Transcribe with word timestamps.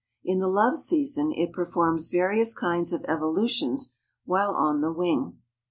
In 0.25 0.39
the 0.39 0.47
love 0.47 0.77
season 0.77 1.31
it 1.31 1.53
performs 1.53 2.09
various 2.09 2.55
kinds 2.55 2.91
of 2.91 3.05
evolutions 3.07 3.93
while 4.25 4.55
on 4.55 4.81
the 4.81 4.91
wing. 4.91 5.37